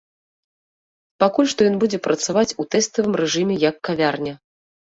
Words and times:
Пакуль 1.23 1.51
што 1.53 1.61
ён 1.73 1.77
будзе 1.85 2.01
працаваць 2.07 2.47
у 2.65 2.67
тэставым 2.73 3.13
рэжыме 3.25 3.55
як 3.69 3.75
кавярня. 3.87 4.33